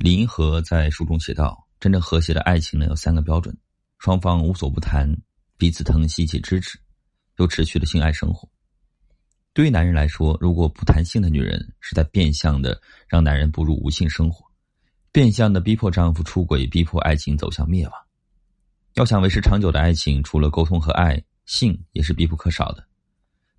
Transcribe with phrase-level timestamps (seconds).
[0.00, 3.54] 林和在书中写道：“真正和谐的爱情呢，有三个标准：
[3.98, 5.14] 双方无所不谈，
[5.58, 6.78] 彼此疼惜且支持，
[7.36, 8.48] 又持续的性爱生活。
[9.52, 14.42] 对于男人来说，如果不谈性的女人，是在变相的让男人步入无性生活，
[15.12, 17.92] 变相的逼迫丈夫出轨，逼迫爱情走向灭亡。
[18.94, 22.82] 要想维持长久的爱情，除了沟通和爱，性也是必不可少的。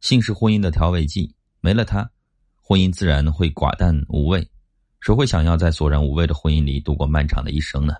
[0.00, 2.10] 性是婚姻的调味剂，没了它，
[2.62, 4.50] 婚姻自然会寡淡无味。”
[5.00, 7.94] 谁会想要在索然无味的婚姻里度过漫长的一生呢？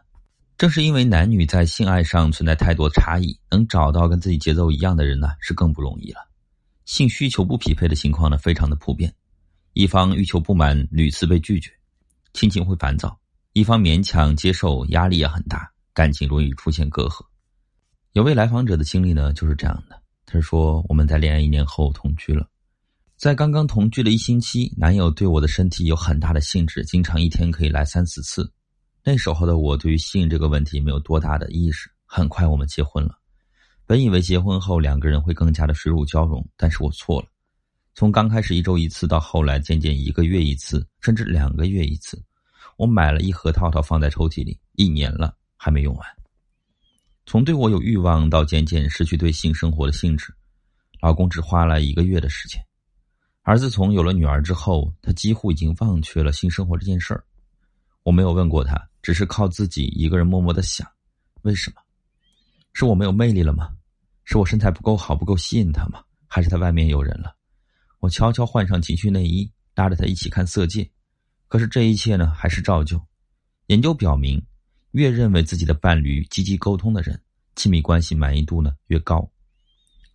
[0.59, 6.29] 正是因为男女在性爱上存在太多差异，能找到跟自己节奏一样的人呢，是更不容易了。
[6.85, 9.11] 性需求不匹配的情况呢，非常的普遍。
[9.73, 11.71] 一方欲求不满，屡次被拒绝，
[12.35, 13.09] 心情会烦躁；
[13.55, 17.25] 一方勉强接受，压力也很大，感情容易出现隔阂。
[18.13, 19.99] 有位来访者的经历呢，就是这样的。
[20.27, 22.47] 他说：“我们在恋爱一年后同居了。”
[23.21, 28.51] 在刚刚同居了一星期，男友对我的身体有很大的兴致，经常一天可以来三四次。
[29.05, 31.91] 那时候的我对于性这个问题没有多大的意识。
[32.07, 33.11] 很快我们结婚了，
[33.85, 37.29] 本以为结婚后两个人会更加的水乳交融，但是我错了。
[37.95, 42.19] 从刚开始一周一次，到后来渐渐一个月一次，甚至两个月一次。
[42.79, 46.09] 我买了一盒套套放在抽屉里，一年了还没用完。
[47.27, 50.33] 从对我有欲望到渐渐失去对性生活的兴致，
[51.03, 52.59] 老公只花了一个月的时间。
[53.43, 57.25] 而自从有了女儿之后，他几乎已经忘却了性生活这件事儿。
[58.03, 60.87] 我没有问过他，只是靠自己一个人默默的想：
[61.43, 61.83] 为什么？
[62.73, 63.71] 是我没有魅力了吗？
[64.25, 66.03] 是我身材不够好，不够吸引他吗？
[66.27, 67.35] 还是他外面有人了？
[67.99, 70.89] 我悄悄换上情趣内衣，拉着他一起看色戒。
[71.49, 73.01] 可是这一切呢，还是照旧。
[73.67, 74.41] 研究表明，
[74.93, 77.21] 越认为自己的伴侣积极沟通的人，
[77.57, 79.29] 亲密关系满意度呢越高。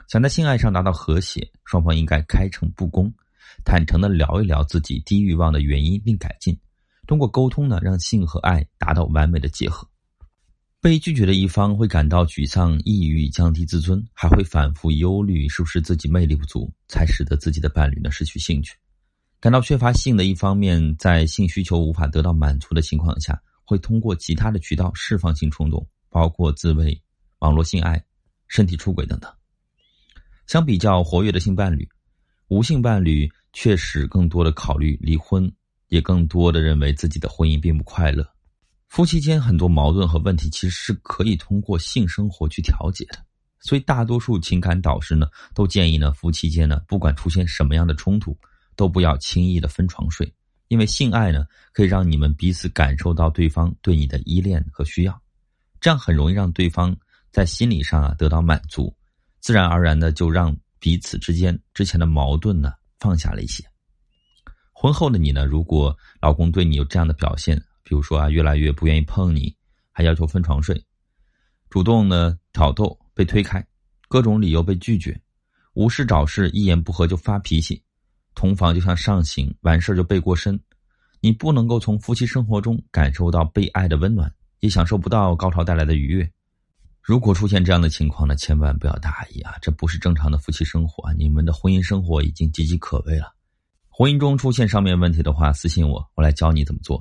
[0.08, 3.12] 想在性爱上达到和谐，双方应该开诚布公，
[3.64, 6.58] 坦诚的聊一聊自己低欲望的原因并改进。
[7.08, 9.88] 通过沟通呢，让性和爱达到完美的结合。
[10.82, 18.76] 被拒绝的一方会感到沮丧、抑郁、降低自尊，还会反复忧虑是不是自己魅力不足，才使得自己的伴侣呢失去兴趣。
[19.40, 27.02] 感到缺乏性的一方面，在性需求无法得到满足的情况下，会通过其他的渠道释放性冲动，包括自慰、
[27.40, 28.04] 网络性爱、
[28.48, 29.32] 身体出轨等等。
[30.48, 31.88] 相比较活跃的性伴侣，
[32.48, 35.52] 无性伴侣确实更多的考虑离婚，
[35.88, 38.28] 也更多的认为自己的婚姻并不快乐。
[38.88, 43.18] 夫妻间很多矛盾和问题其实是可以通过性生活去调节的，
[43.60, 48.38] 所以大多数情感导师呢都建议呢夫妻间呢不管出现什么样的冲突，
[48.76, 50.32] 都不要轻易的分床睡，
[50.68, 55.20] 因为性爱呢可以让你们彼此感受到对方对你的依恋和需要，
[55.82, 56.96] 这样很容易让对方
[57.32, 58.96] 在心理上啊得到满足。
[59.46, 63.64] 自然而然的就让彼此之间之前的矛盾呢放下了一些。
[64.74, 69.56] 婚后的你呢，如果老公对你有这样的表现，比如说啊，越来越不愿意碰你，
[69.92, 70.84] 还要求分床睡，
[71.70, 73.64] 主动呢挑逗被推开，
[74.08, 75.16] 各种理由被拒绝，
[75.76, 77.80] 无事找事，一言不合就发脾气，
[78.34, 80.60] 同房就像上刑，完事就背过身，
[81.20, 86.28] 你不能够从夫妻生活中感受到被爱的温暖，也享受不到高潮带来的愉悦。
[87.06, 89.54] 如果出现这样的情况呢，千万不要大意啊！
[89.62, 93.32] 这不是正常的夫妻生活，你们的婚姻生活已经岌岌可危了。
[93.90, 97.00] 婚姻中出现上面问题的话，私信我，我来教你怎么做。